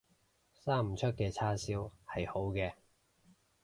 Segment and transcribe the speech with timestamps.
[0.65, 2.73] 生唔出嘅叉燒係好嘅